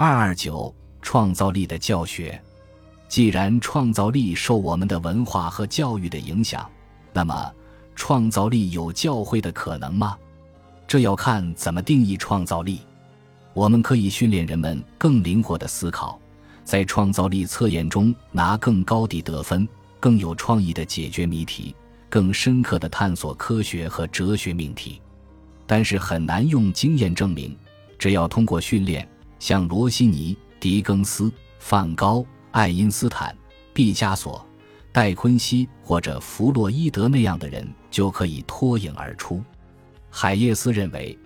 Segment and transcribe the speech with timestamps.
[0.00, 0.72] 二二九
[1.02, 2.40] 创造力的教学。
[3.08, 6.70] 既然创造力受我们的文化和教育的影响，
[7.12, 7.52] 那么
[7.96, 10.16] 创造力有教会的可能吗？
[10.86, 12.82] 这要看怎么定义创造力。
[13.54, 16.16] 我们可以训练人们更灵活的思考，
[16.62, 19.66] 在创造力测验中拿更高的得分，
[19.98, 21.74] 更有创意的解决谜题，
[22.08, 25.02] 更深刻的探索科学和哲学命题。
[25.66, 27.58] 但是很难用经验证明，
[27.98, 29.04] 只要通过训练。
[29.38, 33.36] 像罗西尼、狄更斯、梵高、爱因斯坦、
[33.72, 34.44] 毕加索、
[34.92, 39.42] 戴昆西或者弗洛伊德那样的人就可以脱颖而出。
[40.10, 41.16] 海耶斯认为，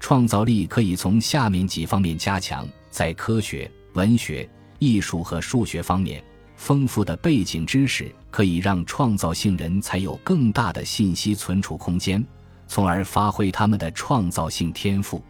[0.00, 4.48] 创造力可以从下面几方面加强：在科学、文学、
[4.78, 6.22] 艺术和数学方面，
[6.56, 12.24] 丰富的背景知识可以让创造性人才有更大的信息存储空间，
[12.66, 15.22] 从而发挥他们的创造性天赋。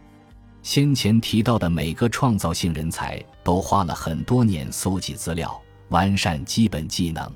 [0.61, 5.59] 先前提到的每个创造性人才都花了很多年搜集资料、
[5.89, 7.31] 完善基本技能。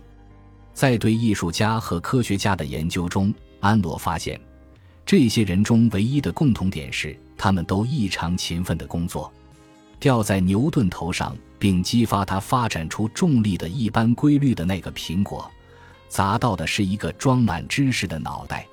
[0.73, 4.39] 在对艺术家和科学家的研究中，安罗发现，
[5.05, 9.31] 这些人中唯一的共同点是，他们都异常勤奋的工作。
[9.99, 15.49] 掉在牛顿头上并激发他发展出重力的一般规律的那个苹果，
[16.09, 18.67] 砸到的是一个装满知识的脑袋。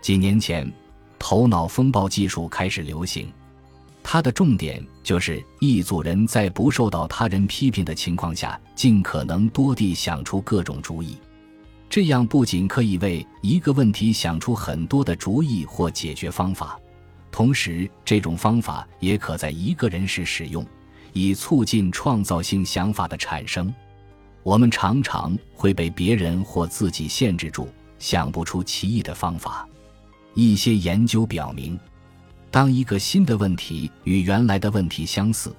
[0.00, 0.70] 几年前，
[1.18, 3.30] 头脑风暴技术开始流行。
[4.02, 11.16] 它的重点就是一组人在不受到他人批评的情况下，尽可能多地想出各种主意。
[11.88, 16.78] 这样不仅可以为一个问题想出很多的主意或解决方法，
[17.30, 20.64] 同时这种方法也可在一个人时使用，
[21.12, 23.72] 以促进创造性想法的产生。
[24.42, 29.68] 我们常常会被别人或自己限制住，想不出奇异的方法。
[30.34, 31.78] 一些研究表明。
[32.50, 35.54] 当一个新的问题与原来的问题相似，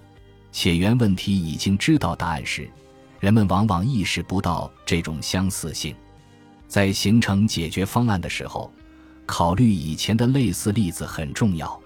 [0.51, 2.69] 且原问题已经知道答案时，
[3.19, 5.95] 人们往往意识不到这种相似性。
[6.67, 8.71] 在形成解决方案的时候，
[9.25, 11.79] 考虑以前的类似例子很重要。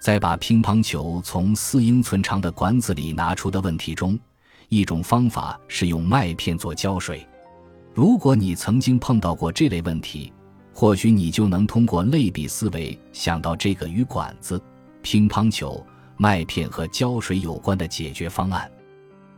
[0.00, 4.18] 在把乒乓球从四英寸长的管子里拿出的问题中，
[4.68, 7.24] 一种方法是用麦片做胶水。
[7.94, 10.32] 如果你曾经碰到过这类问题，
[10.72, 14.60] 或许你就能通过类比思维想到这个与管子、
[15.02, 15.84] 乒乓球、
[16.16, 18.70] 麦片和胶水有关的解决方案。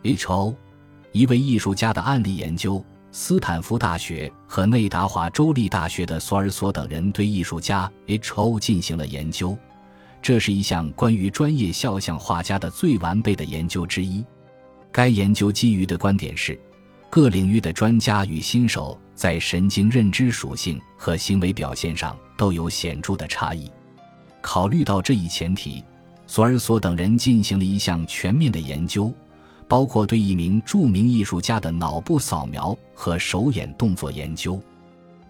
[0.03, 0.55] H.O.
[1.12, 8.59] 一位艺术家的案例研究，斯坦福大学和内达华州立大学的索尔索等人对艺术家 H.O.
[8.61, 9.56] 进行了研究。
[10.22, 14.25] 这是一项关于专业肖像画家的最完备的研究之一。
[14.91, 16.59] 该研究基于的观点是。
[17.11, 23.71] 各领域的专家与新手在神经认知属性和行为表现上都有显著的差异。
[24.41, 25.83] 考虑到这一前提，
[26.27, 29.13] 索尔索等人进行了一项全面的研究，
[29.67, 34.61] 包括对一名著名艺术家的脑部扫描和手眼动作研究。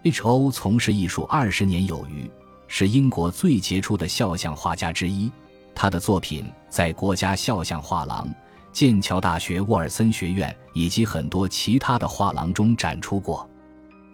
[0.03, 0.51] H.O.
[0.51, 2.29] 从事艺术二十年有余，
[2.67, 5.31] 是英国最杰出的肖像画家之一。
[5.73, 8.27] 他的作品在国家肖像画廊。
[8.71, 13.49] 剑桥大学沃尔森学院以及很多其他的画廊中展出过，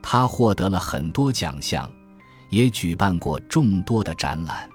[0.01, 1.89] 他获得了很多奖项，
[2.49, 4.69] 也举办过众多的展览。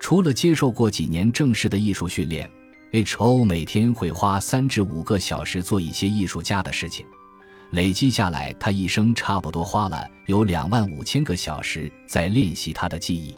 [0.00, 2.50] 除了接受过几年正式的艺术训练
[2.92, 3.44] ，H.O.
[3.44, 7.04] 每天会花三至五个小时做一些艺术家的事情。
[7.72, 13.36] 累积下来，他一生差不多花了有两万五千个小时在练习他的技艺。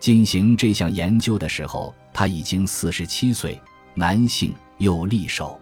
[0.00, 3.60] 进行这项研究的时候，他已经四十七岁，
[3.94, 4.54] 男性。
[4.78, 5.60] 有利手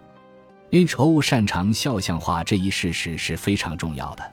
[0.71, 1.21] ，H.O.
[1.21, 4.31] 擅长肖像画这一事实是非常重要的，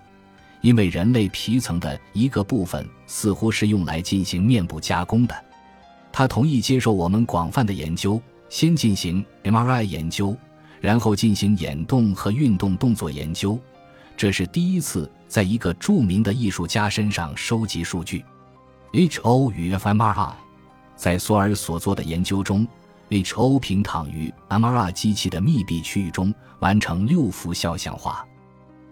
[0.60, 5.44] 因为人类皮层的一个部分似乎是用来进行面部加工的。
[6.12, 10.36] 他同意接受我们广泛的研究，先进行 MRI 研究，
[10.80, 13.58] 然后进行眼动和运动动作研究。
[14.16, 18.24] 这是第一次在一个著名的艺术家身上收集数据。
[18.92, 19.52] H.O.
[19.52, 20.32] 与 fMRI
[20.96, 22.66] 在索尔所做的研究中。
[23.10, 23.58] H.O.
[23.58, 28.27] 平躺于 MRI 机器的密闭区域中，完成六幅肖像画。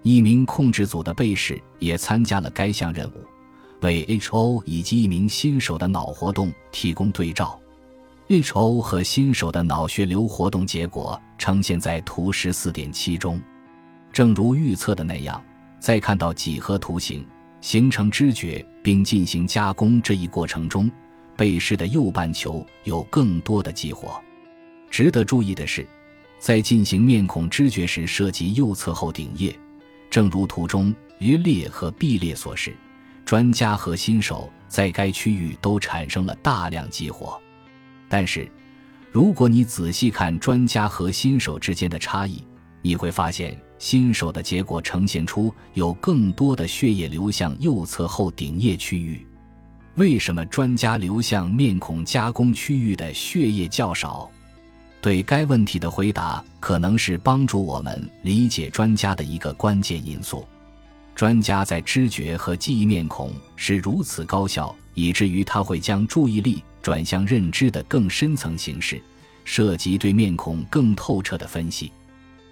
[0.06, 3.24] 一名控制组的被试也参加了该项任务，
[3.80, 4.62] 为 H.O.
[4.64, 7.58] 以及一名新手的脑活动提供对照。
[8.28, 8.80] H.O.
[8.80, 13.42] 和新手的脑血流活动结果呈现在图十四点七中。
[14.12, 15.42] 正如预测的那样，
[15.80, 17.26] 在看到几何图形、
[17.60, 20.88] 形成知觉并进行加工这一过程中。
[21.36, 24.22] 被试的右半球有更多的激活。
[24.88, 25.84] 值得注意的是，
[26.38, 29.52] 在进行面孔知觉时，涉及右侧后顶叶，
[30.10, 32.74] 正如图中约列和毕列所示，
[33.24, 37.40] 专家和新手在该区域都产生了大量激活。
[38.08, 38.48] 但是，
[39.10, 42.42] 如果你仔细看专家和新手之间的差异，
[42.82, 49.26] 你会发现新手的结果呈现出有更多的血液流向右侧后顶叶区域。
[49.96, 54.30] 为什么专家流向面孔加工区域的血液较少？
[55.06, 60.44] 对该问题的回答可能是帮助我们理解专家的一个关键因素。
[61.14, 69.00] 专家在知觉和记忆面孔是如此高效，以至于他会将注意力转向认知的更深层形式，
[69.44, 71.92] 涉及对面孔更透彻的分析。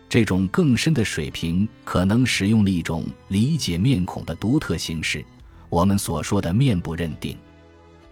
[0.08, 5.24] 这种更深的水平可能使用了一种理解面孔的独特形式，
[5.68, 7.36] 我们所说的面部认定。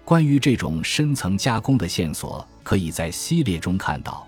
[0.04, 4.26] 关于这种深层加工的线索，可以在系列中看到。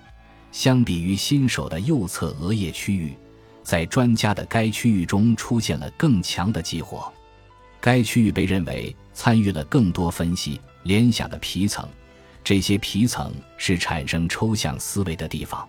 [0.54, 3.12] 相比于新手的右侧额叶区域。
[3.64, 7.12] 在专家的该区域中出现了更强的激活，
[7.80, 11.88] 该区域被认为参与了更多分析联想的皮层，
[12.44, 15.68] 这些皮层是产生抽象思维的地方。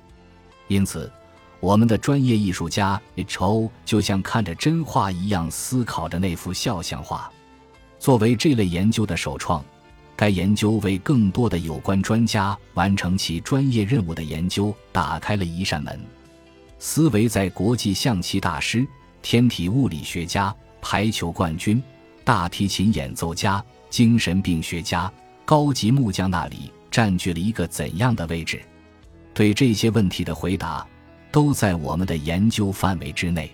[0.67, 1.11] 因此，
[1.59, 3.71] 我们的专业艺术家 H.O.
[3.85, 7.31] 就像看着真画一样思考着那幅肖像画。
[7.97, 9.65] 作为这类研究的首创，
[10.15, 15.99] 该研究为更多的有关专家完成其专业任务的研究打开了一扇门。
[16.79, 18.85] 斯维在国际象棋大师、
[19.21, 21.81] 天体物理学家、排球冠军、
[22.23, 25.11] 大提琴演奏家、精神病学家、
[25.43, 28.61] 高级木匠那里占据了一个怎样的位置？
[29.33, 30.85] 对这些问题的回答，
[31.31, 33.53] 都在我们的研究范围之内。